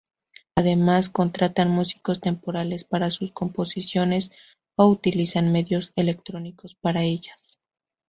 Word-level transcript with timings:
Además, 0.55 1.09
contratan 1.11 1.69
músicos 1.69 2.19
temporales 2.19 2.85
para 2.85 3.11
sus 3.11 3.31
composiciones, 3.33 4.31
o 4.75 4.87
utilizan 4.87 5.51
medios 5.51 5.91
electrónicos 5.95 6.73
para 6.73 7.03
ellas. 7.03 7.59